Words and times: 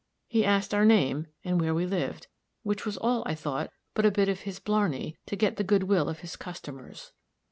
He 0.27 0.43
asked 0.43 0.73
our 0.73 0.83
name, 0.83 1.27
and 1.43 1.61
where 1.61 1.75
we 1.75 1.85
lived, 1.85 2.25
which 2.63 2.87
was 2.87 2.97
all, 2.97 3.21
I 3.27 3.35
thought, 3.35 3.69
but 3.93 4.03
a 4.03 4.09
bit 4.09 4.29
of 4.29 4.39
his 4.39 4.57
blarney, 4.57 5.15
to 5.27 5.35
get 5.35 5.57
the 5.57 5.63
good 5.63 5.83
will 5.83 6.09
of 6.09 6.21
his 6.21 6.35
customers." 6.35 7.11